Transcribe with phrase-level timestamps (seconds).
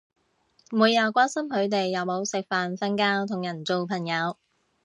[0.71, 4.35] 每日關心佢哋有冇食飯瞓覺同人做朋友